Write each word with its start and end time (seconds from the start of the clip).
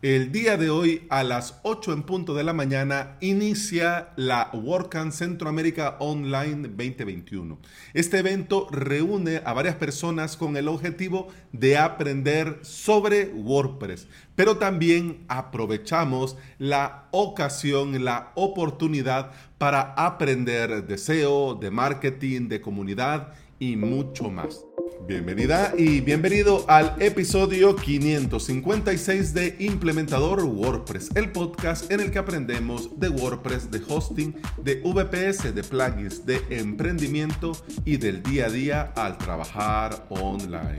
El 0.00 0.30
día 0.30 0.56
de 0.56 0.70
hoy 0.70 1.08
a 1.10 1.24
las 1.24 1.58
8 1.64 1.92
en 1.92 2.04
punto 2.04 2.32
de 2.32 2.44
la 2.44 2.52
mañana 2.52 3.16
inicia 3.20 4.10
la 4.14 4.48
WordCamp 4.52 5.10
Centroamérica 5.10 5.96
Online 5.98 6.68
2021. 6.68 7.58
Este 7.94 8.18
evento 8.18 8.68
reúne 8.70 9.42
a 9.44 9.52
varias 9.54 9.74
personas 9.74 10.36
con 10.36 10.56
el 10.56 10.68
objetivo 10.68 11.26
de 11.50 11.78
aprender 11.78 12.60
sobre 12.62 13.24
WordPress, 13.34 14.06
pero 14.36 14.58
también 14.58 15.24
aprovechamos 15.26 16.36
la 16.58 17.08
ocasión, 17.10 18.04
la 18.04 18.30
oportunidad 18.36 19.32
para 19.58 19.94
aprender 19.94 20.86
de 20.86 20.96
SEO, 20.96 21.56
de 21.56 21.72
marketing, 21.72 22.46
de 22.46 22.60
comunidad 22.60 23.32
y 23.58 23.74
mucho 23.74 24.30
más. 24.30 24.64
Bienvenida 25.06 25.72
y 25.76 26.00
bienvenido 26.00 26.64
al 26.68 26.94
episodio 27.00 27.76
556 27.76 29.32
de 29.32 29.56
Implementador 29.58 30.44
WordPress, 30.44 31.10
el 31.14 31.32
podcast 31.32 31.90
en 31.90 32.00
el 32.00 32.10
que 32.10 32.18
aprendemos 32.18 32.98
de 32.98 33.08
WordPress, 33.08 33.70
de 33.70 33.82
hosting, 33.88 34.34
de 34.58 34.82
VPS, 34.82 35.54
de 35.54 35.62
plugins, 35.62 36.26
de 36.26 36.42
emprendimiento 36.50 37.52
y 37.84 37.96
del 37.96 38.22
día 38.22 38.46
a 38.46 38.50
día 38.50 38.92
al 38.96 39.16
trabajar 39.18 40.06
online. 40.10 40.78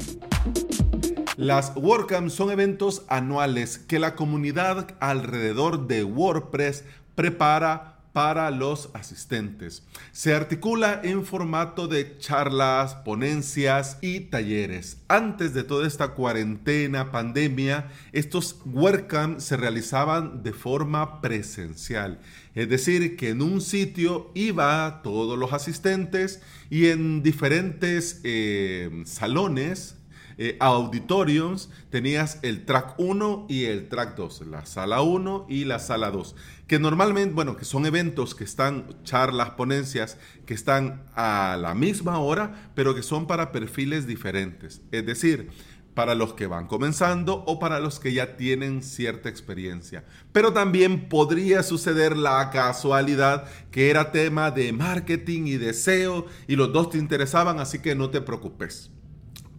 Las 1.38 1.74
WordCamp 1.76 2.30
son 2.30 2.52
eventos 2.52 3.04
anuales 3.08 3.78
que 3.78 4.00
la 4.00 4.16
comunidad 4.16 4.96
alrededor 5.00 5.88
de 5.88 6.04
WordPress 6.04 6.84
prepara 7.16 7.99
para 8.20 8.52
los 8.52 8.90
asistentes. 8.96 9.82
Se 10.12 10.36
articula 10.36 11.00
en 11.06 11.26
formato 11.26 11.88
de 11.88 12.18
charlas, 12.18 12.96
ponencias 12.96 13.98
y 14.02 14.20
talleres. 14.20 14.98
Antes 15.08 15.54
de 15.54 15.64
toda 15.64 15.88
esta 15.88 16.10
cuarentena, 16.10 17.14
pandemia, 17.14 17.90
estos 18.12 18.60
WordCamp 18.66 19.40
se 19.40 19.56
realizaban 19.56 20.44
de 20.44 20.52
forma 20.52 21.22
presencial. 21.22 22.20
Es 22.56 22.68
decir, 22.68 23.16
que 23.16 23.30
en 23.30 23.42
un 23.42 23.62
sitio 23.62 24.32
iba 24.36 25.00
todos 25.02 25.40
los 25.40 25.54
asistentes 25.54 26.42
y 26.70 26.88
en 26.88 27.24
diferentes 27.24 28.20
eh, 28.26 29.04
salones 29.06 29.96
eh, 30.42 30.56
auditoriums 30.62 31.70
tenías 31.90 32.40
el 32.44 32.64
track 32.64 32.96
1 32.98 33.48
y 33.50 33.66
el 33.66 33.90
track 33.90 34.16
2, 34.16 34.48
la 34.48 34.66
sala 34.66 35.02
1 35.02 35.48
y 35.50 35.66
la 35.66 35.80
sala 35.80 36.12
2, 36.12 36.34
que 36.66 36.80
normalmente, 36.80 37.36
bueno, 37.36 37.58
que 37.58 37.66
son 37.66 37.86
eventos 37.86 38.36
que 38.36 38.46
están, 38.46 38.88
charlas, 39.04 39.50
ponencias, 39.52 40.18
que 40.46 40.54
están 40.54 41.04
a 41.14 41.58
la 41.60 41.76
misma 41.76 42.20
hora, 42.20 42.72
pero 42.74 42.96
que 42.96 43.04
son 43.04 43.28
para 43.28 43.52
perfiles 43.52 44.08
diferentes. 44.08 44.82
Es 44.94 45.06
decir, 45.06 45.50
para 45.94 46.16
los 46.16 46.34
que 46.36 46.48
van 46.48 46.68
comenzando 46.68 47.44
o 47.46 47.60
para 47.60 47.82
los 47.82 48.00
que 48.00 48.14
ya 48.14 48.38
tienen 48.38 48.82
cierta 48.82 49.28
experiencia. 49.28 50.06
Pero 50.32 50.54
también 50.54 51.10
podría 51.10 51.64
suceder 51.64 52.16
la 52.16 52.50
casualidad 52.50 53.44
que 53.72 53.90
era 53.90 54.14
tema 54.14 54.52
de 54.52 54.72
marketing 54.72 55.48
y 55.48 55.58
deseo 55.58 56.28
y 56.48 56.56
los 56.56 56.72
dos 56.72 56.92
te 56.92 56.98
interesaban, 56.98 57.60
así 57.60 57.80
que 57.80 57.94
no 57.94 58.10
te 58.10 58.22
preocupes 58.22 58.92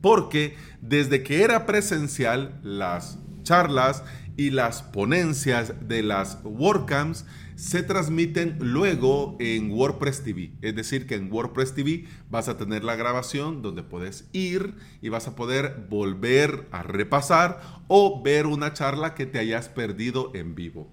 porque 0.00 0.56
desde 0.80 1.22
que 1.22 1.42
era 1.42 1.66
presencial, 1.66 2.58
las 2.62 3.18
charlas 3.42 4.02
y 4.36 4.50
las 4.50 4.82
ponencias 4.82 5.74
de 5.86 6.02
las 6.02 6.38
WordCamps 6.44 7.24
se 7.56 7.82
transmiten 7.82 8.56
luego 8.58 9.36
en 9.38 9.70
WordPress 9.70 10.24
TV. 10.24 10.52
Es 10.62 10.74
decir, 10.74 11.06
que 11.06 11.16
en 11.16 11.30
WordPress 11.30 11.74
TV 11.74 12.06
vas 12.30 12.48
a 12.48 12.56
tener 12.56 12.84
la 12.84 12.96
grabación 12.96 13.60
donde 13.60 13.82
puedes 13.82 14.30
ir 14.32 14.76
y 15.02 15.10
vas 15.10 15.28
a 15.28 15.36
poder 15.36 15.86
volver 15.90 16.66
a 16.70 16.82
repasar 16.82 17.60
o 17.86 18.22
ver 18.22 18.46
una 18.46 18.72
charla 18.72 19.14
que 19.14 19.26
te 19.26 19.38
hayas 19.38 19.68
perdido 19.68 20.30
en 20.34 20.54
vivo. 20.54 20.90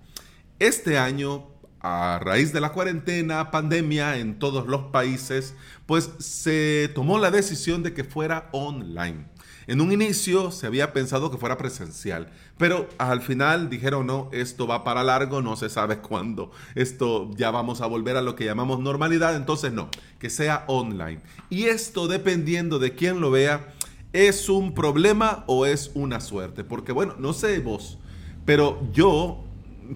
Este 0.60 0.98
año 0.98 1.57
a 1.82 2.20
raíz 2.22 2.54
de 2.54 2.62
la 2.62 2.72
cuarentena, 2.72 3.52
pandemia 3.52 4.18
en 4.18 4.40
todos 4.40 4.68
los 4.68 4.84
países, 4.92 5.56
pues 5.86 6.12
se 6.20 6.92
tomó 6.94 7.20
la 7.20 7.32
decisión 7.32 7.84
de 7.84 7.94
que 7.94 8.04
fuera 8.04 8.50
online. 8.52 9.26
En 9.68 9.82
un 9.82 9.92
inicio 9.92 10.52
se 10.52 10.66
había 10.66 10.94
pensado 10.94 11.30
que 11.30 11.38
fuera 11.38 11.58
presencial, 11.58 12.30
pero 12.58 12.88
al 12.98 13.22
final 13.22 13.70
dijeron 13.70 14.08
no, 14.08 14.30
esto 14.32 14.66
va 14.66 14.86
para 14.86 15.04
largo, 15.04 15.42
no 15.42 15.58
se 15.58 15.70
sabe 15.70 15.98
cuándo, 16.02 16.52
esto 16.74 17.30
ya 17.36 17.52
vamos 17.52 17.82
a 17.82 17.86
volver 17.86 18.16
a 18.16 18.22
lo 18.22 18.36
que 18.36 18.46
llamamos 18.46 18.80
normalidad, 18.80 19.36
entonces 19.36 19.74
no, 19.74 19.90
que 20.20 20.30
sea 20.30 20.64
online. 20.68 21.20
Y 21.50 21.66
esto 21.66 22.08
dependiendo 22.08 22.80
de 22.80 22.96
quién 22.96 23.20
lo 23.20 23.30
vea, 23.30 23.74
es 24.14 24.48
un 24.48 24.74
problema 24.74 25.44
o 25.48 25.66
es 25.66 25.92
una 25.94 26.22
suerte, 26.22 26.64
porque 26.64 26.94
bueno, 26.94 27.16
no 27.20 27.34
sé 27.34 27.60
vos, 27.60 27.98
pero 28.46 28.82
yo 28.94 29.44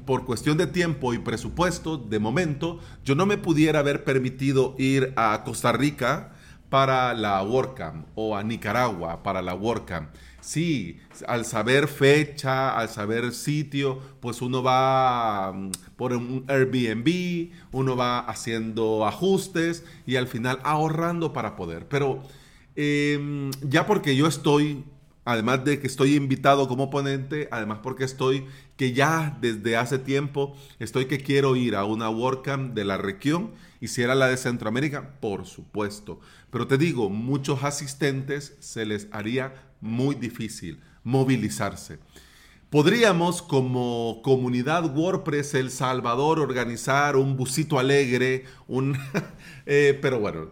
por 0.05 0.25
cuestión 0.25 0.57
de 0.57 0.67
tiempo 0.67 1.13
y 1.13 1.19
presupuesto, 1.19 1.97
de 1.97 2.19
momento, 2.19 2.79
yo 3.03 3.15
no 3.15 3.25
me 3.25 3.37
pudiera 3.37 3.79
haber 3.79 4.03
permitido 4.03 4.75
ir 4.77 5.13
a 5.15 5.43
Costa 5.43 5.71
Rica 5.71 6.33
para 6.69 7.13
la 7.13 7.43
WordCamp 7.43 8.07
o 8.15 8.35
a 8.35 8.43
Nicaragua 8.43 9.23
para 9.23 9.41
la 9.41 9.53
WordCamp. 9.53 10.09
Sí, 10.39 10.99
al 11.27 11.45
saber 11.45 11.87
fecha, 11.87 12.75
al 12.77 12.89
saber 12.89 13.31
sitio, 13.31 13.99
pues 14.21 14.41
uno 14.41 14.63
va 14.63 15.51
mm, 15.53 15.71
por 15.95 16.13
un 16.13 16.45
Airbnb, 16.47 17.51
uno 17.71 17.95
va 17.95 18.19
haciendo 18.19 19.05
ajustes 19.05 19.85
y 20.07 20.15
al 20.15 20.27
final 20.27 20.59
ahorrando 20.63 21.31
para 21.31 21.55
poder. 21.55 21.87
Pero 21.87 22.23
em, 22.75 23.51
ya 23.61 23.85
porque 23.85 24.15
yo 24.15 24.25
estoy 24.25 24.83
además 25.25 25.63
de 25.63 25.79
que 25.79 25.87
estoy 25.87 26.15
invitado 26.15 26.67
como 26.67 26.89
ponente, 26.89 27.47
además 27.51 27.79
porque 27.83 28.03
estoy 28.03 28.45
que 28.75 28.93
ya 28.93 29.37
desde 29.41 29.77
hace 29.77 29.99
tiempo 29.99 30.55
estoy 30.79 31.05
que 31.05 31.19
quiero 31.19 31.55
ir 31.55 31.75
a 31.75 31.85
una 31.85 32.09
WordCamp 32.09 32.73
de 32.73 32.85
la 32.85 32.97
región 32.97 33.51
y 33.79 33.87
si 33.87 34.03
la 34.03 34.27
de 34.27 34.37
Centroamérica, 34.37 35.19
por 35.19 35.45
supuesto. 35.45 36.19
Pero 36.49 36.67
te 36.67 36.77
digo, 36.77 37.09
muchos 37.09 37.63
asistentes 37.63 38.55
se 38.59 38.85
les 38.85 39.07
haría 39.11 39.53
muy 39.81 40.15
difícil 40.15 40.79
movilizarse. 41.03 41.99
Podríamos 42.69 43.41
como 43.41 44.21
comunidad 44.23 44.95
WordPress 44.95 45.55
El 45.55 45.71
Salvador 45.71 46.39
organizar 46.39 47.17
un 47.17 47.35
busito 47.35 47.79
alegre, 47.79 48.45
un, 48.67 48.97
eh, 49.65 49.99
pero 50.01 50.19
bueno, 50.19 50.51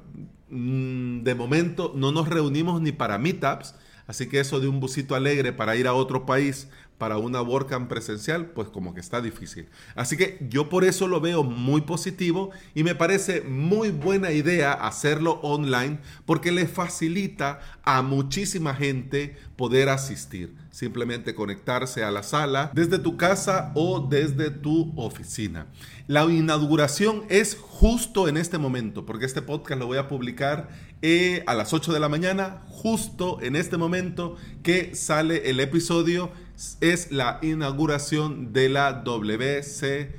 mm, 0.49 1.21
de 1.21 1.35
momento 1.35 1.93
no 1.95 2.11
nos 2.11 2.27
reunimos 2.27 2.81
ni 2.81 2.91
para 2.91 3.17
meetups, 3.17 3.75
Así 4.09 4.27
que 4.27 4.39
eso 4.39 4.59
de 4.59 4.67
un 4.67 4.79
busito 4.79 5.13
alegre 5.13 5.53
para 5.53 5.75
ir 5.75 5.87
a 5.87 5.93
otro 5.93 6.25
país 6.25 6.67
para 6.99 7.17
una 7.17 7.41
WordCamp 7.41 7.89
presencial, 7.89 8.47
pues 8.47 8.67
como 8.67 8.93
que 8.93 8.99
está 8.99 9.21
difícil. 9.21 9.67
Así 9.95 10.17
que 10.17 10.37
yo 10.49 10.69
por 10.69 10.83
eso 10.83 11.07
lo 11.07 11.19
veo 11.21 11.43
muy 11.43 11.81
positivo 11.81 12.51
y 12.75 12.83
me 12.83 12.93
parece 12.93 13.41
muy 13.41 13.89
buena 13.89 14.31
idea 14.31 14.73
hacerlo 14.73 15.39
online 15.41 15.99
porque 16.25 16.51
le 16.51 16.67
facilita 16.67 17.61
a 17.83 18.03
muchísima 18.03 18.75
gente 18.75 19.37
poder 19.55 19.89
asistir. 19.89 20.55
Simplemente 20.71 21.33
conectarse 21.33 22.03
a 22.03 22.11
la 22.11 22.21
sala 22.21 22.69
desde 22.73 22.99
tu 22.99 23.17
casa 23.17 23.71
o 23.75 24.07
desde 24.07 24.51
tu 24.51 24.93
oficina. 24.95 25.67
La 26.07 26.25
inauguración 26.25 27.23
es 27.29 27.57
justo 27.59 28.27
en 28.27 28.37
este 28.37 28.57
momento, 28.57 29.05
porque 29.05 29.25
este 29.25 29.41
podcast 29.41 29.79
lo 29.79 29.87
voy 29.87 29.97
a 29.97 30.07
publicar 30.07 30.69
eh, 31.01 31.43
a 31.47 31.53
las 31.55 31.73
8 31.73 31.93
de 31.93 31.99
la 31.99 32.09
mañana, 32.09 32.61
justo 32.67 33.39
en 33.41 33.55
este 33.55 33.77
momento 33.77 34.35
que 34.63 34.95
sale 34.95 35.49
el 35.49 35.59
episodio, 35.59 36.31
es 36.81 37.11
la 37.11 37.39
inauguración 37.41 38.51
de 38.53 38.69
la 38.69 39.03
WCCA. 39.05 40.11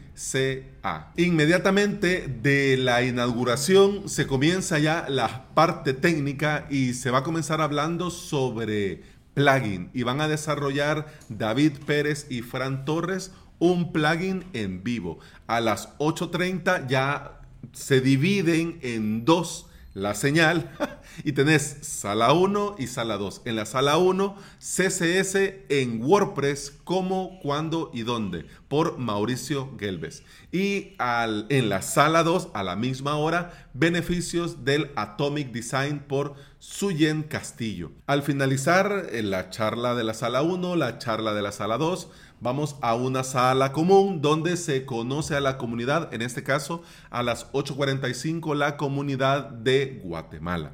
Inmediatamente 1.17 2.27
de 2.43 2.77
la 2.77 3.03
inauguración 3.03 4.09
se 4.09 4.27
comienza 4.27 4.79
ya 4.79 5.07
la 5.09 5.47
parte 5.55 5.93
técnica 5.93 6.67
y 6.71 6.95
se 6.95 7.11
va 7.11 7.19
a 7.19 7.23
comenzar 7.25 7.61
hablando 7.61 8.11
sobre 8.11 9.03
plugin 9.35 9.91
y 9.93 10.03
van 10.03 10.21
a 10.21 10.29
desarrollar 10.29 11.07
David 11.29 11.73
Pérez 11.87 12.27
y 12.31 12.43
Fran 12.43 12.85
Torres 12.85 13.33
un 13.59 13.93
plugin 13.93 14.45
en 14.53 14.83
vivo. 14.83 15.19
A 15.47 15.61
las 15.61 15.97
8.30 15.99 16.89
ya 16.89 17.41
se 17.73 18.01
dividen 18.01 18.79
en 18.83 19.25
dos 19.25 19.70
la 20.01 20.15
señal 20.15 20.71
y 21.25 21.33
tenés 21.33 21.79
sala 21.83 22.33
1 22.33 22.77
y 22.79 22.87
sala 22.87 23.19
2. 23.19 23.43
En 23.45 23.57
la 23.57 23.67
sala 23.67 23.99
1, 23.99 24.37
CSS 24.59 25.37
en 25.69 26.03
WordPress, 26.03 26.79
cómo, 26.85 27.39
cuándo 27.43 27.91
y 27.93 28.03
dónde, 28.03 28.47
por 28.69 28.99
Mauricio 28.99 29.77
Gelbes. 29.79 30.23
Y 30.53 30.95
al, 30.99 31.47
en 31.51 31.69
la 31.69 31.83
sala 31.83 32.23
2, 32.23 32.49
a 32.55 32.63
la 32.63 32.77
misma 32.77 33.17
hora, 33.17 33.69
beneficios 33.75 34.65
del 34.65 34.91
Atomic 34.97 35.53
Design 35.53 36.01
por 36.01 36.35
Suyen 36.59 37.23
Castillo. 37.23 37.93
Al 38.07 38.23
finalizar 38.23 39.09
la 39.13 39.51
charla 39.51 39.95
de 39.95 40.05
la 40.05 40.15
sala 40.15 40.43
1, 40.43 40.77
la 40.77 40.99
charla 40.99 41.35
de 41.35 41.43
la 41.43 41.53
sala 41.53 41.77
2, 41.77 42.09
vamos 42.41 42.77
a 42.81 42.95
una 42.95 43.23
sala 43.23 43.73
común 43.73 44.23
donde 44.23 44.57
se 44.57 44.85
conoce 44.85 45.37
a 45.37 45.41
la 45.41 45.59
comunidad, 45.59 46.13
en 46.13 46.23
este 46.23 46.43
caso 46.43 46.83
a 47.11 47.23
las 47.23 47.53
8.45 47.53 48.55
la 48.55 48.77
comunidad 48.77 49.51
de 49.51 50.01
Guatemala. 50.03 50.73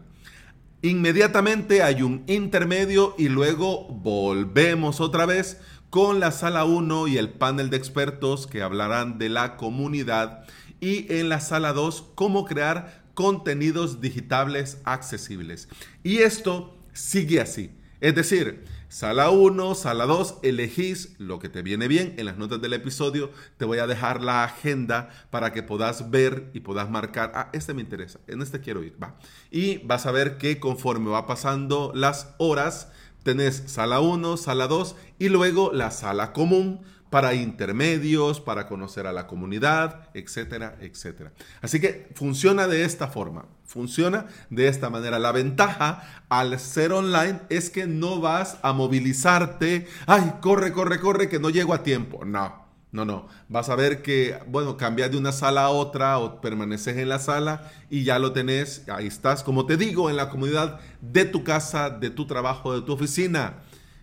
Inmediatamente 0.83 1.83
hay 1.83 2.03
un 2.03 2.23
intermedio 2.27 3.15
y 3.19 3.29
luego 3.29 3.89
volvemos 3.89 5.01
otra 5.01 5.27
vez 5.27 5.61
con 5.91 6.21
la 6.21 6.31
sala 6.31 6.65
1 6.65 7.09
y 7.09 7.19
el 7.19 7.31
panel 7.31 7.71
de 7.71 7.77
expertos 7.77 8.47
que 8.47 8.63
hablarán 8.63 9.19
de 9.19 9.29
la 9.29 9.57
comunidad 9.57 10.45
y 10.81 11.13
en 11.13 11.29
la 11.29 11.41
sala 11.41 11.73
2 11.73 12.11
cómo 12.15 12.45
crear 12.45 13.05
contenidos 13.15 14.01
digitales 14.01 14.79
accesibles. 14.85 15.69
Y 16.05 16.19
esto 16.19 16.77
sigue 16.93 17.41
así. 17.41 17.71
Es 18.01 18.15
decir, 18.15 18.65
Sala 18.89 19.31
1, 19.31 19.75
sala 19.75 20.07
2, 20.07 20.37
elegís 20.43 21.17
lo 21.19 21.41
que 21.41 21.49
te 21.49 21.63
viene 21.63 21.89
bien. 21.89 22.15
En 22.19 22.27
las 22.27 22.39
notas 22.39 22.61
del 22.61 22.73
episodio 22.73 23.31
te 23.57 23.65
voy 23.65 23.79
a 23.79 23.89
dejar 23.89 24.23
la 24.23 24.45
agenda 24.45 25.09
para 25.31 25.53
que 25.53 25.65
puedas 25.65 26.11
ver 26.11 26.51
y 26.55 26.61
puedas 26.61 26.89
marcar, 26.89 27.33
ah, 27.35 27.51
este 27.53 27.75
me 27.75 27.83
interesa, 27.83 28.21
en 28.29 28.43
este 28.43 28.61
quiero 28.61 28.85
ir, 28.85 28.97
va. 29.03 29.17
Y 29.51 29.79
vas 29.79 30.07
a 30.07 30.13
ver 30.13 30.39
que 30.39 30.61
conforme 30.61 31.11
va 31.11 31.27
pasando 31.27 31.91
las 31.97 32.35
horas, 32.39 32.93
tenés 33.25 33.65
sala 33.67 33.99
1, 33.99 34.37
sala 34.37 34.69
2 34.69 34.95
y 35.19 35.31
luego 35.31 35.73
la 35.73 35.91
sala 35.91 36.33
común 36.33 36.81
para 37.17 37.33
intermedios, 37.33 38.43
para 38.43 38.67
conocer 38.67 39.07
a 39.07 39.13
la 39.15 39.27
comunidad, 39.27 40.07
etcétera, 40.13 40.77
etcétera. 40.83 41.33
Así 41.63 41.81
que 41.81 42.11
funciona 42.15 42.69
de 42.69 42.85
esta 42.85 43.09
forma, 43.09 43.47
funciona 43.65 44.27
de 44.51 44.69
esta 44.69 44.91
manera. 44.91 45.19
La 45.19 45.33
ventaja 45.33 46.03
al 46.29 46.61
ser 46.61 46.93
online 46.93 47.41
es 47.49 47.71
que 47.71 47.87
no 47.87 48.21
vas 48.21 48.59
a 48.61 48.75
movilizarte, 48.75 49.89
ay, 50.07 50.35
corre, 50.43 50.73
corre, 50.73 51.01
corre, 51.01 51.31
que 51.31 51.39
no 51.39 51.49
llego 51.49 51.73
a 51.73 51.83
tiempo. 51.83 52.27
No, 52.27 52.67
no, 52.93 53.07
no. 53.07 53.29
Vas 53.49 53.71
a 53.71 53.77
ver 53.77 54.03
que, 54.03 54.39
bueno, 54.47 54.77
cambias 54.77 55.11
de 55.11 55.17
una 55.17 55.33
sala 55.33 55.63
a 55.65 55.71
otra 55.71 56.19
o 56.19 56.43
permaneces 56.43 56.99
en 56.99 57.09
la 57.09 57.19
sala 57.19 57.73
y 57.89 58.05
ya 58.05 58.19
lo 58.19 58.35
tenés, 58.35 58.87
ahí 58.91 59.07
estás, 59.07 59.43
como 59.43 59.65
te 59.65 59.79
digo, 59.79 60.11
en 60.11 60.17
la 60.17 60.29
comunidad 60.29 60.81
de 61.01 61.25
tu 61.25 61.45
casa, 61.45 61.89
de 61.89 62.11
tu 62.11 62.27
trabajo, 62.27 62.75
de 62.75 62.83
tu 62.83 62.93
oficina, 62.93 63.63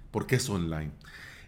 porque 0.10 0.38
es 0.38 0.50
online. 0.50 0.94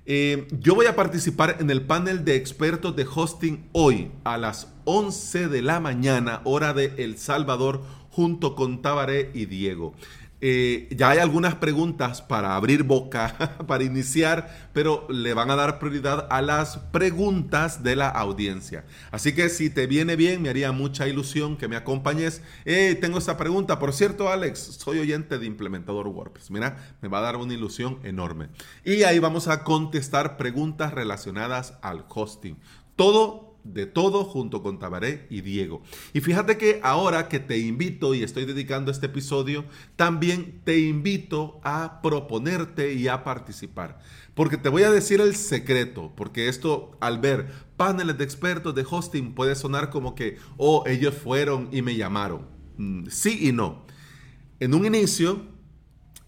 Eh, 0.07 0.47
yo 0.59 0.75
voy 0.75 0.85
a 0.85 0.95
participar 0.95 1.57
en 1.59 1.71
el 1.71 1.81
panel 1.81 2.25
de 2.25 2.35
expertos 2.35 2.95
de 2.95 3.07
hosting 3.11 3.67
hoy 3.71 4.11
a 4.23 4.37
las 4.37 4.71
11 4.83 5.47
de 5.47 5.63
la 5.63 5.79
mañana, 5.79 6.41
hora 6.43 6.73
de 6.73 6.93
El 6.97 7.17
Salvador, 7.17 7.81
junto 8.11 8.53
con 8.53 8.83
Tabaré 8.83 9.31
y 9.33 9.45
Diego. 9.45 9.95
Eh, 10.41 10.89
ya 10.91 11.11
hay 11.11 11.19
algunas 11.19 11.55
preguntas 11.55 12.21
para 12.21 12.55
abrir 12.55 12.83
boca, 12.83 13.57
para 13.67 13.83
iniciar, 13.83 14.69
pero 14.73 15.07
le 15.09 15.33
van 15.33 15.49
a 15.49 15.55
dar 15.55 15.79
prioridad 15.79 16.27
a 16.29 16.41
las 16.41 16.77
preguntas 16.77 17.83
de 17.83 17.95
la 17.95 18.09
audiencia. 18.09 18.85
Así 19.11 19.33
que 19.33 19.49
si 19.49 19.69
te 19.69 19.87
viene 19.87 20.15
bien, 20.15 20.41
me 20.41 20.49
haría 20.49 20.71
mucha 20.71 21.07
ilusión 21.07 21.57
que 21.57 21.67
me 21.67 21.75
acompañes. 21.75 22.41
Tengo 22.65 23.17
esta 23.17 23.37
pregunta. 23.37 23.79
Por 23.79 23.93
cierto, 23.93 24.29
Alex, 24.29 24.59
soy 24.59 24.99
oyente 24.99 25.39
de 25.39 25.45
implementador 25.45 26.07
WordPress. 26.07 26.51
Mira, 26.51 26.77
me 27.01 27.09
va 27.09 27.19
a 27.19 27.21
dar 27.21 27.37
una 27.37 27.53
ilusión 27.53 27.99
enorme. 28.03 28.49
Y 28.83 29.03
ahí 29.03 29.19
vamos 29.19 29.47
a 29.47 29.63
contestar 29.63 30.37
preguntas 30.37 30.93
relacionadas 30.93 31.75
al 31.81 32.05
hosting. 32.09 32.57
Todo 32.95 33.44
de 33.65 33.87
todo 33.87 34.23
junto 34.23 34.61
con 34.61 34.79
Tabaré 34.79 35.25
y 35.29 35.41
Diego. 35.41 35.81
Y 36.13 36.21
fíjate 36.21 36.57
que 36.57 36.79
ahora 36.83 37.27
que 37.27 37.39
te 37.39 37.57
invito 37.57 38.13
y 38.13 38.23
estoy 38.23 38.45
dedicando 38.45 38.91
este 38.91 39.07
episodio, 39.07 39.65
también 39.95 40.61
te 40.63 40.79
invito 40.79 41.59
a 41.63 41.99
proponerte 42.01 42.93
y 42.93 43.07
a 43.07 43.23
participar. 43.23 43.99
Porque 44.35 44.57
te 44.57 44.69
voy 44.69 44.83
a 44.83 44.91
decir 44.91 45.19
el 45.19 45.35
secreto, 45.35 46.13
porque 46.15 46.47
esto 46.47 46.95
al 47.01 47.19
ver 47.19 47.51
paneles 47.75 48.17
de 48.17 48.23
expertos 48.23 48.75
de 48.75 48.85
hosting 48.89 49.33
puede 49.33 49.55
sonar 49.55 49.89
como 49.89 50.13
que, 50.13 50.37
oh, 50.57 50.83
ellos 50.85 51.15
fueron 51.15 51.69
y 51.71 51.81
me 51.81 51.95
llamaron. 51.95 52.47
Mm, 52.77 53.07
sí 53.07 53.47
y 53.47 53.51
no. 53.51 53.85
En 54.59 54.73
un 54.73 54.85
inicio, 54.85 55.41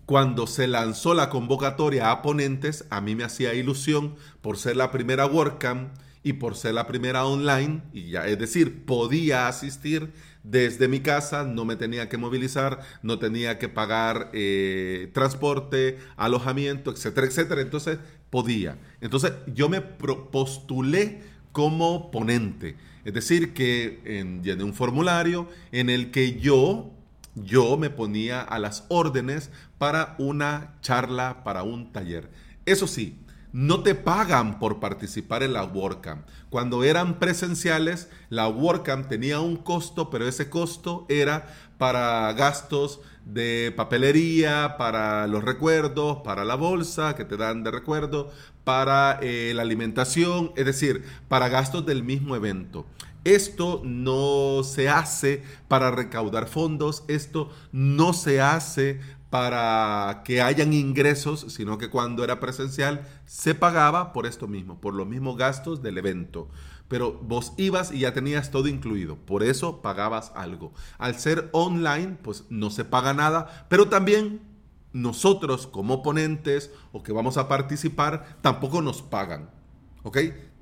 cuando 0.06 0.48
se 0.48 0.68
lanzó 0.68 1.14
la 1.14 1.30
convocatoria 1.30 2.10
a 2.10 2.22
ponentes, 2.22 2.86
a 2.90 3.00
mí 3.02 3.14
me 3.14 3.26
hacía 3.26 3.54
ilusión 3.54 4.16
por 4.42 4.58
ser 4.58 4.76
la 4.76 4.90
primera 4.90 5.26
WordCamp 5.26 5.94
y 6.28 6.34
por 6.34 6.58
ser 6.58 6.74
la 6.74 6.88
primera 6.88 7.26
online, 7.26 7.84
y 7.94 8.10
ya, 8.10 8.28
es 8.28 8.38
decir, 8.38 8.84
podía 8.84 9.48
asistir 9.48 10.12
desde 10.44 10.90
mi 10.90 11.00
casa, 11.00 11.46
no 11.46 11.64
me 11.64 11.78
tenía 11.78 12.10
que 12.10 12.18
movilizar, 12.18 12.82
no 13.02 13.18
tenía 13.18 13.60
que 13.60 13.70
pagar 13.70 14.30
eh, 14.34 15.10
transporte, 15.14 16.00
alojamiento, 16.18 16.92
etcétera, 16.92 17.28
etcétera. 17.28 17.62
Entonces 17.62 18.00
podía. 18.30 18.78
Entonces 19.00 19.32
yo 19.54 19.70
me 19.70 19.80
postulé 19.80 21.22
como 21.54 22.12
ponente, 22.12 22.76
es 23.06 23.14
decir, 23.14 23.54
que 23.54 24.02
en, 24.04 24.44
llené 24.44 24.66
un 24.66 24.74
formulario 24.74 25.48
en 25.72 25.90
el 25.90 26.12
que 26.12 26.38
yo 26.42 26.92
yo 27.36 27.78
me 27.78 27.90
ponía 27.90 28.42
a 28.42 28.60
las 28.60 28.84
órdenes 28.90 29.50
para 29.78 30.16
una 30.18 30.76
charla, 30.82 31.46
para 31.46 31.64
un 31.64 31.94
taller. 31.94 32.30
Eso 32.66 32.86
sí, 32.86 33.18
no 33.58 33.82
te 33.82 33.96
pagan 33.96 34.60
por 34.60 34.80
participar 34.80 35.42
en 35.42 35.54
la 35.54 35.64
WordCamp. 35.64 36.28
Cuando 36.52 36.84
eran 36.84 37.18
presenciales, 37.18 38.08
la 38.30 38.48
WordCamp 38.48 39.08
tenía 39.08 39.40
un 39.40 39.56
costo, 39.56 40.12
pero 40.12 40.28
ese 40.28 40.48
costo 40.48 41.08
era 41.10 41.48
para 41.80 42.32
gastos 42.34 43.00
de 43.26 43.74
papelería, 43.76 44.76
para 44.78 45.26
los 45.26 45.44
recuerdos, 45.44 46.20
para 46.24 46.46
la 46.46 46.54
bolsa 46.54 47.16
que 47.16 47.26
te 47.26 47.36
dan 47.36 47.64
de 47.64 47.72
recuerdo, 47.72 48.30
para 48.64 49.18
eh, 49.24 49.54
la 49.56 49.64
alimentación, 49.64 50.52
es 50.56 50.66
decir, 50.68 51.04
para 51.28 51.50
gastos 51.50 51.84
del 51.84 52.04
mismo 52.04 52.36
evento. 52.36 52.86
Esto 53.24 53.82
no 53.84 54.62
se 54.64 54.88
hace 54.88 55.42
para 55.68 55.90
recaudar 55.90 56.48
fondos, 56.48 57.04
esto 57.08 57.50
no 57.72 58.14
se 58.14 58.40
hace 58.40 59.02
para 59.30 60.22
que 60.24 60.42
hayan 60.42 60.74
ingresos, 60.74 61.46
sino 61.50 61.78
que 61.78 61.90
cuando 61.90 62.24
era 62.24 62.40
presencial 62.40 63.06
se 63.26 63.56
pagaba 63.56 64.14
por 64.14 64.26
esto 64.26 64.48
mismo, 64.48 64.80
por 64.80 64.94
los 64.94 65.08
mismos 65.08 65.38
gastos 65.38 65.82
del 65.82 65.98
evento. 65.98 66.50
Pero 66.88 67.14
vos 67.14 67.54
ibas 67.58 67.92
y 67.92 68.00
ya 68.00 68.14
tenías 68.14 68.50
todo 68.50 68.68
incluido, 68.68 69.18
por 69.18 69.44
eso 69.44 69.82
pagabas 69.82 70.32
algo. 70.36 70.74
Al 70.98 71.16
ser 71.16 71.50
online, 71.52 72.18
pues 72.22 72.46
no 72.50 72.70
se 72.70 72.86
paga 72.86 73.14
nada, 73.14 73.68
pero 73.70 73.90
también 73.90 74.42
nosotros 74.94 75.68
como 75.68 76.02
ponentes 76.02 76.72
o 76.92 77.04
que 77.04 77.12
vamos 77.12 77.38
a 77.38 77.48
participar, 77.48 78.38
tampoco 78.42 78.82
nos 78.82 79.02
pagan. 79.02 79.50
¿Ok? 80.04 80.18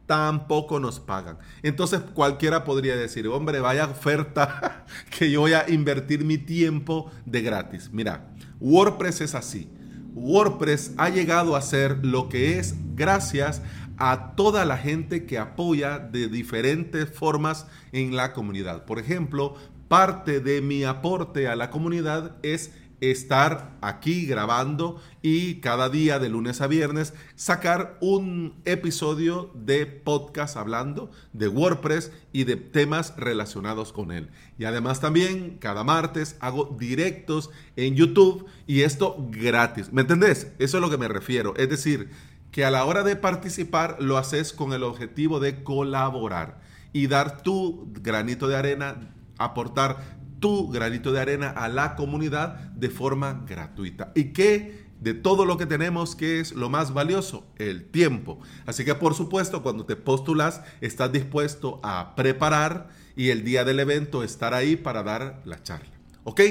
Tampoco 0.08 0.80
nos 0.80 1.00
pagan. 1.00 1.38
Entonces 1.64 2.02
cualquiera 2.14 2.64
podría 2.64 2.96
decir, 2.96 3.28
hombre, 3.28 3.60
vaya 3.60 3.86
oferta 3.86 4.86
que 5.18 5.30
yo 5.30 5.42
voy 5.42 5.54
a 5.54 5.70
invertir 5.70 6.26
mi 6.26 6.38
tiempo 6.38 7.12
de 7.26 7.42
gratis. 7.42 7.90
Mira, 7.92 8.32
WordPress 8.60 9.22
es 9.22 9.36
así. 9.36 9.70
WordPress 10.14 10.94
ha 10.98 11.10
llegado 11.10 11.56
a 11.56 11.62
ser 11.62 12.06
lo 12.06 12.30
que 12.30 12.58
es 12.58 12.76
gracias 12.96 13.62
a 13.98 14.36
toda 14.36 14.66
la 14.66 14.78
gente 14.78 15.26
que 15.26 15.38
apoya 15.38 16.00
de 16.00 16.28
diferentes 16.28 17.10
formas 17.10 17.68
en 17.92 18.16
la 18.16 18.34
comunidad. 18.34 18.86
Por 18.86 19.00
ejemplo, 19.00 19.56
parte 19.88 20.40
de 20.40 20.62
mi 20.62 20.84
aporte 20.84 21.48
a 21.48 21.56
la 21.56 21.70
comunidad 21.70 22.36
es 22.44 22.72
estar 23.02 23.78
aquí 23.82 24.26
grabando 24.26 25.02
y 25.22 25.56
cada 25.56 25.90
día 25.90 26.20
de 26.20 26.30
lunes 26.30 26.62
a 26.62 26.68
viernes 26.68 27.14
sacar 27.36 27.98
un 28.02 28.56
episodio 28.66 29.52
de 29.54 29.86
podcast 29.86 30.58
hablando 30.58 31.12
de 31.34 31.48
WordPress 31.48 32.12
y 32.32 32.44
de 32.44 32.56
temas 32.56 33.16
relacionados 33.18 33.92
con 33.94 34.12
él. 34.12 34.30
Y 34.58 34.66
además 34.66 35.02
también 35.02 35.58
cada 35.60 35.84
martes 35.84 36.38
hago 36.40 36.76
directos 36.80 37.50
en 37.76 37.96
YouTube 37.96 38.46
y 38.68 38.82
esto 38.82 39.18
gratis. 39.30 39.92
¿Me 39.92 40.02
entendés? 40.02 40.52
Eso 40.60 40.78
es 40.78 40.82
lo 40.82 40.90
que 40.90 40.98
me 40.98 41.08
refiero. 41.08 41.54
Es 41.58 41.70
decir, 41.70 42.10
que 42.52 42.64
a 42.64 42.72
la 42.72 42.86
hora 42.86 43.04
de 43.04 43.18
participar 43.18 43.98
lo 44.00 44.18
haces 44.18 44.54
con 44.54 44.72
el 44.72 44.84
objetivo 44.84 45.42
de 45.42 45.64
colaborar 45.64 46.62
y 46.94 47.08
dar 47.08 47.42
tu 47.42 47.92
granito 48.02 48.48
de 48.48 48.56
arena, 48.56 49.12
aportar 49.38 50.18
tu 50.40 50.70
granito 50.70 51.12
de 51.12 51.22
arena 51.22 51.50
a 51.50 51.68
la 51.68 51.96
comunidad 51.96 52.56
de 52.72 52.90
forma 52.90 53.46
gratuita. 53.48 54.12
¿Y 54.16 54.34
qué? 54.34 54.86
De 55.00 55.14
todo 55.14 55.46
lo 55.46 55.58
que 55.58 55.66
tenemos, 55.66 56.16
¿qué 56.16 56.40
es 56.40 56.54
lo 56.54 56.70
más 56.70 56.94
valioso? 56.94 57.46
El 57.58 57.86
tiempo. 57.86 58.40
Así 58.66 58.86
que 58.86 58.96
por 58.96 59.14
supuesto, 59.14 59.62
cuando 59.62 59.86
te 59.86 59.96
postulas, 59.96 60.62
estás 60.82 61.12
dispuesto 61.12 61.80
a 61.84 62.16
preparar 62.16 62.90
y 63.16 63.30
el 63.30 63.44
día 63.44 63.64
del 63.64 63.80
evento 63.80 64.24
estar 64.24 64.54
ahí 64.54 64.76
para 64.76 65.04
dar 65.04 65.42
la 65.46 65.62
charla. 65.62 65.92
¿Ok? 66.24 66.42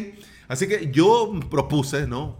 Así 0.49 0.69
que 0.69 0.91
yo 0.93 1.33
propuse, 1.51 2.07
¿no? 2.07 2.37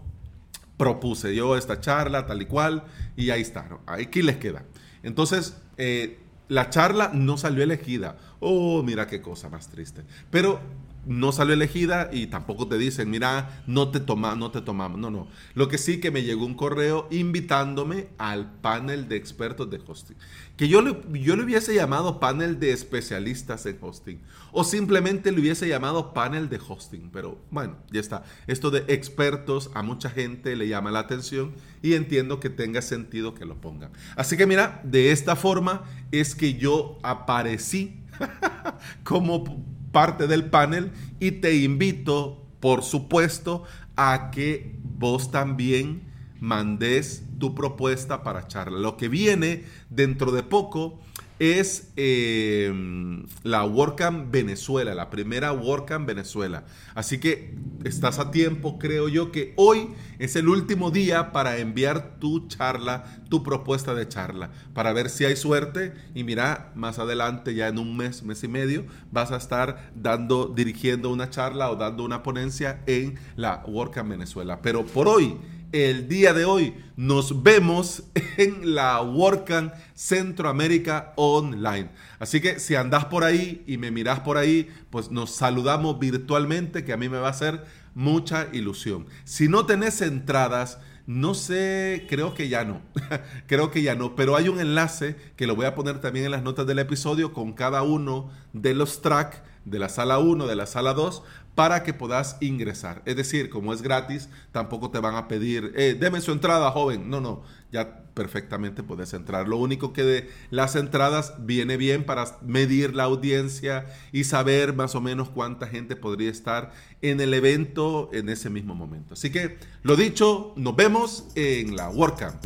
Propuse 0.77 1.35
yo 1.35 1.57
esta 1.57 1.79
charla 1.79 2.25
tal 2.25 2.41
y 2.41 2.45
cual 2.45 2.85
y 3.15 3.29
ahí 3.29 3.41
está, 3.41 3.67
¿no? 3.69 3.81
Aquí 3.87 4.21
les 4.21 4.37
queda. 4.37 4.63
Entonces, 5.03 5.57
eh, 5.77 6.19
la 6.47 6.69
charla 6.69 7.11
no 7.13 7.37
salió 7.37 7.63
elegida. 7.63 8.17
Oh, 8.39 8.83
mira 8.83 9.07
qué 9.07 9.21
cosa 9.21 9.49
más 9.49 9.69
triste. 9.69 10.03
Pero 10.29 10.59
no 11.05 11.31
salió 11.31 11.53
elegida 11.53 12.09
y 12.11 12.27
tampoco 12.27 12.67
te 12.67 12.77
dicen, 12.77 13.09
mira, 13.09 13.63
no 13.67 13.89
te 13.89 13.99
toma, 13.99 14.35
no 14.35 14.51
te 14.51 14.61
tomamos. 14.61 14.99
No, 14.99 15.11
no. 15.11 15.27
Lo 15.53 15.67
que 15.67 15.77
sí 15.77 15.99
que 15.99 16.11
me 16.11 16.23
llegó 16.23 16.45
un 16.45 16.55
correo 16.55 17.07
invitándome 17.11 18.07
al 18.17 18.51
panel 18.61 19.07
de 19.07 19.15
expertos 19.15 19.69
de 19.69 19.81
hosting. 19.85 20.17
Que 20.57 20.67
yo 20.67 20.81
le, 20.81 20.97
yo 21.13 21.35
le 21.35 21.43
hubiese 21.43 21.75
llamado 21.75 22.19
panel 22.19 22.59
de 22.59 22.71
especialistas 22.71 23.65
en 23.65 23.77
hosting. 23.81 24.21
O 24.51 24.63
simplemente 24.63 25.31
le 25.31 25.41
hubiese 25.41 25.67
llamado 25.67 26.13
panel 26.13 26.49
de 26.49 26.59
hosting. 26.65 27.09
Pero 27.11 27.39
bueno, 27.51 27.77
ya 27.91 27.99
está. 27.99 28.23
Esto 28.47 28.71
de 28.71 28.85
expertos 28.87 29.69
a 29.73 29.83
mucha 29.83 30.09
gente 30.09 30.55
le 30.55 30.67
llama 30.67 30.91
la 30.91 30.99
atención 30.99 31.53
y 31.81 31.93
entiendo 31.93 32.39
que 32.39 32.49
tenga 32.49 32.81
sentido 32.81 33.35
que 33.35 33.45
lo 33.45 33.61
pongan. 33.61 33.91
Así 34.15 34.37
que 34.37 34.45
mira, 34.47 34.81
de 34.83 35.11
esta 35.11 35.35
forma 35.35 35.83
es 36.11 36.35
que 36.35 36.55
yo 36.55 36.97
aparecí 37.03 38.01
como 39.03 39.74
parte 39.95 40.27
del 40.27 40.49
panel 40.49 40.91
y 41.21 41.31
te 41.31 41.55
invito, 41.55 42.45
por 42.59 42.83
supuesto, 42.83 43.63
a 43.95 44.29
que 44.29 44.77
vos 44.83 45.31
también 45.31 46.11
mandes 46.41 47.23
tu 47.39 47.55
propuesta 47.55 48.21
para 48.21 48.45
charla. 48.45 48.77
Lo 48.77 48.97
que 48.97 49.07
viene 49.07 49.63
dentro 49.89 50.33
de 50.33 50.43
poco 50.43 50.99
es 51.39 51.91
em, 51.97 53.25
la 53.43 53.65
WordCamp 53.65 54.31
Venezuela, 54.31 54.95
la 54.95 55.09
primera 55.09 55.51
WordCamp 55.51 56.07
Venezuela. 56.07 56.63
Así 56.93 57.19
que 57.19 57.55
estás 57.83 58.19
a 58.19 58.31
tiempo, 58.31 58.79
creo 58.79 59.09
yo, 59.09 59.31
que 59.31 59.53
hoy 59.57 59.89
es 60.17 60.35
el 60.35 60.47
último 60.47 60.91
día 60.91 61.31
para 61.31 61.57
enviar 61.57 62.19
tu 62.19 62.47
charla, 62.47 63.21
tu 63.29 63.43
propuesta 63.43 63.93
de 63.93 64.07
charla, 64.07 64.51
para 64.73 64.93
ver 64.93 65.09
si 65.09 65.25
hay 65.25 65.35
suerte. 65.35 65.93
Y 66.13 66.23
mira, 66.23 66.71
más 66.75 66.99
adelante, 66.99 67.53
ya 67.53 67.67
en 67.67 67.79
un 67.79 67.97
mes, 67.97 68.23
mes 68.23 68.43
y 68.43 68.47
medio, 68.47 68.85
vas 69.11 69.31
a 69.31 69.37
estar 69.37 69.91
dando, 69.95 70.47
dirigiendo 70.47 71.11
una 71.11 71.29
charla 71.29 71.69
o 71.69 71.75
dando 71.75 72.03
una 72.03 72.23
ponencia 72.23 72.81
en 72.87 73.19
la 73.35 73.63
WordCamp 73.67 74.09
Venezuela. 74.09 74.61
Pero 74.61 74.85
por 74.85 75.07
hoy 75.07 75.37
el 75.71 76.07
día 76.07 76.33
de 76.33 76.45
hoy. 76.45 76.73
Nos 76.95 77.43
vemos 77.43 78.03
en 78.37 78.75
la 78.75 79.01
WordCamp 79.01 79.73
Centroamérica 79.93 81.13
Online. 81.15 81.89
Así 82.19 82.41
que 82.41 82.59
si 82.59 82.75
andás 82.75 83.05
por 83.05 83.23
ahí 83.23 83.63
y 83.67 83.77
me 83.77 83.91
mirás 83.91 84.21
por 84.21 84.37
ahí, 84.37 84.69
pues 84.89 85.11
nos 85.11 85.31
saludamos 85.31 85.99
virtualmente, 85.99 86.83
que 86.83 86.93
a 86.93 86.97
mí 86.97 87.09
me 87.09 87.17
va 87.17 87.27
a 87.27 87.31
hacer 87.31 87.65
mucha 87.93 88.47
ilusión. 88.53 89.07
Si 89.23 89.47
no 89.47 89.65
tenés 89.65 90.01
entradas, 90.01 90.79
no 91.07 91.33
sé, 91.33 92.05
creo 92.09 92.33
que 92.33 92.49
ya 92.49 92.65
no. 92.65 92.81
creo 93.47 93.71
que 93.71 93.81
ya 93.81 93.95
no. 93.95 94.15
Pero 94.15 94.35
hay 94.35 94.49
un 94.49 94.59
enlace 94.59 95.15
que 95.35 95.47
lo 95.47 95.55
voy 95.55 95.65
a 95.65 95.75
poner 95.75 96.01
también 96.01 96.25
en 96.25 96.31
las 96.31 96.43
notas 96.43 96.65
del 96.65 96.79
episodio 96.79 97.33
con 97.33 97.53
cada 97.53 97.83
uno 97.83 98.31
de 98.53 98.73
los 98.73 99.01
tracks 99.01 99.41
de 99.65 99.79
la 99.79 99.89
sala 99.89 100.19
1, 100.19 100.47
de 100.47 100.55
la 100.55 100.65
sala 100.65 100.93
2, 100.93 101.23
para 101.55 101.83
que 101.83 101.93
puedas 101.93 102.37
ingresar. 102.41 103.01
Es 103.05 103.15
decir, 103.15 103.49
como 103.49 103.73
es 103.73 103.81
gratis, 103.81 104.29
tampoco 104.51 104.91
te 104.91 104.99
van 104.99 105.15
a 105.15 105.27
pedir, 105.27 105.73
eh, 105.75 105.97
deme 105.99 106.21
su 106.21 106.31
entrada, 106.31 106.71
joven. 106.71 107.09
No, 107.09 107.21
no, 107.21 107.43
ya 107.71 108.03
perfectamente 108.13 108.83
puedes 108.83 109.13
entrar. 109.13 109.47
Lo 109.47 109.57
único 109.57 109.93
que 109.93 110.03
de 110.03 110.29
las 110.49 110.75
entradas 110.75 111.33
viene 111.39 111.77
bien 111.77 112.05
para 112.05 112.25
medir 112.41 112.95
la 112.95 113.03
audiencia 113.03 113.85
y 114.11 114.23
saber 114.23 114.73
más 114.73 114.95
o 114.95 115.01
menos 115.01 115.29
cuánta 115.29 115.67
gente 115.67 115.95
podría 115.95 116.31
estar 116.31 116.71
en 117.01 117.19
el 117.19 117.33
evento 117.33 118.09
en 118.13 118.29
ese 118.29 118.49
mismo 118.49 118.73
momento. 118.73 119.13
Así 119.13 119.31
que, 119.31 119.57
lo 119.83 119.95
dicho, 119.95 120.53
nos 120.55 120.75
vemos 120.75 121.27
en 121.35 121.75
la 121.75 121.89
WordCamp. 121.89 122.43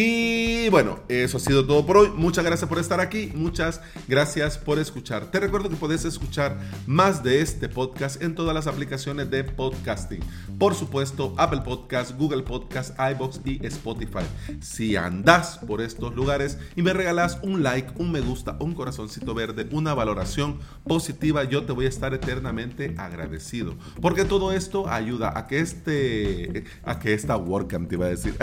Y 0.00 0.68
bueno, 0.68 1.00
eso 1.08 1.38
ha 1.38 1.40
sido 1.40 1.66
todo 1.66 1.84
por 1.84 1.96
hoy. 1.96 2.10
Muchas 2.14 2.44
gracias 2.44 2.68
por 2.68 2.78
estar 2.78 3.00
aquí. 3.00 3.32
Muchas 3.34 3.80
gracias 4.06 4.56
por 4.56 4.78
escuchar. 4.78 5.32
Te 5.32 5.40
recuerdo 5.40 5.68
que 5.68 5.74
puedes 5.74 6.04
escuchar 6.04 6.56
más 6.86 7.24
de 7.24 7.40
este 7.40 7.68
podcast 7.68 8.22
en 8.22 8.36
todas 8.36 8.54
las 8.54 8.68
aplicaciones 8.68 9.28
de 9.28 9.42
podcasting. 9.42 10.20
Por 10.56 10.76
supuesto, 10.76 11.34
Apple 11.36 11.62
Podcast, 11.64 12.16
Google 12.16 12.44
Podcast, 12.44 12.96
iBox 12.96 13.40
y 13.44 13.66
Spotify. 13.66 14.22
Si 14.60 14.94
andas 14.94 15.58
por 15.58 15.80
estos 15.80 16.14
lugares 16.14 16.58
y 16.76 16.82
me 16.82 16.92
regalas 16.92 17.40
un 17.42 17.64
like, 17.64 17.90
un 17.96 18.12
me 18.12 18.20
gusta, 18.20 18.56
un 18.60 18.74
corazoncito 18.74 19.34
verde, 19.34 19.66
una 19.72 19.94
valoración 19.94 20.60
positiva, 20.84 21.42
yo 21.42 21.64
te 21.64 21.72
voy 21.72 21.86
a 21.86 21.88
estar 21.88 22.14
eternamente 22.14 22.94
agradecido. 22.98 23.74
Porque 24.00 24.24
todo 24.24 24.52
esto 24.52 24.88
ayuda 24.88 25.36
a 25.36 25.48
que 25.48 25.58
este, 25.58 26.62
a 26.84 27.00
que 27.00 27.14
esta 27.14 27.36
WordCamp 27.36 27.88
te 27.88 27.96
iba 27.96 28.06
a 28.06 28.10
decir, 28.10 28.36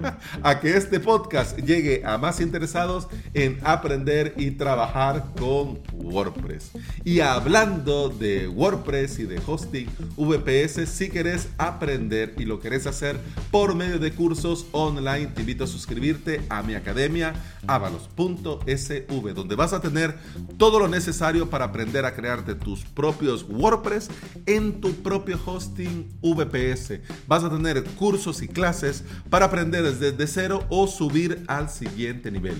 a 0.42 0.58
que 0.58 0.74
este 0.74 1.01
podcast 1.02 1.58
llegue 1.58 2.02
a 2.04 2.18
más 2.18 2.40
interesados 2.40 3.08
en 3.34 3.58
aprender 3.62 4.34
y 4.36 4.52
trabajar 4.52 5.26
con 5.38 5.80
WordPress. 5.94 6.70
Y 7.04 7.20
hablando 7.20 8.08
de 8.08 8.48
WordPress 8.48 9.18
y 9.18 9.24
de 9.24 9.40
hosting 9.46 9.88
VPS, 10.16 10.88
si 10.88 11.10
querés 11.10 11.48
aprender 11.58 12.34
y 12.38 12.44
lo 12.44 12.60
querés 12.60 12.86
hacer 12.86 13.18
por 13.50 13.74
medio 13.74 13.98
de 13.98 14.12
cursos 14.12 14.66
online, 14.72 15.26
te 15.28 15.40
invito 15.40 15.64
a 15.64 15.66
suscribirte 15.66 16.40
a 16.48 16.62
mi 16.62 16.74
academia 16.74 17.34
avalos.sv, 17.66 19.34
donde 19.34 19.56
vas 19.56 19.72
a 19.72 19.80
tener 19.80 20.16
todo 20.56 20.78
lo 20.78 20.88
necesario 20.88 21.50
para 21.50 21.66
aprender 21.66 22.04
a 22.04 22.14
crearte 22.14 22.54
tus 22.54 22.80
propios 22.84 23.44
WordPress 23.48 24.10
en 24.46 24.80
tu 24.80 24.92
propio 25.02 25.38
hosting 25.44 26.08
VPS. 26.22 27.00
Vas 27.26 27.44
a 27.44 27.50
tener 27.50 27.82
cursos 27.84 28.42
y 28.42 28.48
clases 28.48 29.04
para 29.30 29.46
aprender 29.46 29.82
desde 29.82 30.26
cero 30.26 30.64
o 30.68 30.81
subir 30.86 31.44
al 31.48 31.68
siguiente 31.68 32.30
nivel. 32.30 32.56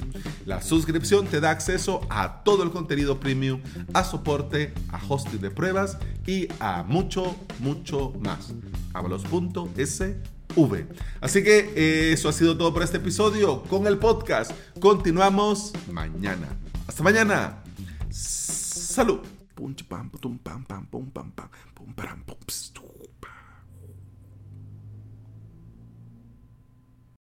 La 0.46 0.62
suscripción 0.62 1.26
te 1.26 1.40
da 1.40 1.50
acceso 1.50 2.00
a 2.10 2.42
todo 2.42 2.62
el 2.62 2.70
contenido 2.70 3.20
premium, 3.20 3.60
a 3.92 4.04
soporte, 4.04 4.72
a 4.90 5.00
hosting 5.08 5.40
de 5.40 5.50
pruebas 5.50 5.98
y 6.26 6.48
a 6.60 6.82
mucho, 6.82 7.36
mucho 7.60 8.12
más. 8.20 8.52
Avalos.sv. 8.92 10.32
Así 11.20 11.42
que 11.42 11.72
eh, 11.74 12.12
eso 12.12 12.28
ha 12.28 12.32
sido 12.32 12.56
todo 12.56 12.72
por 12.72 12.82
este 12.82 12.98
episodio 12.98 13.62
con 13.62 13.86
el 13.86 13.98
podcast. 13.98 14.52
Continuamos 14.80 15.72
mañana. 15.90 16.48
Hasta 16.86 17.02
mañana. 17.02 17.62
Salud. 18.10 19.20